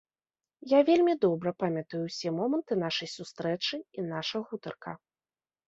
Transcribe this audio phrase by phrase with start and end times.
[0.69, 4.99] Я вельмі добра памятаю ўсе моманты нашай сустрэчы і наша гутарка.